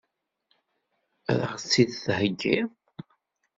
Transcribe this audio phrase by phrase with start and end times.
[1.31, 2.69] Ad ɣ-tt-id-theggiḍ?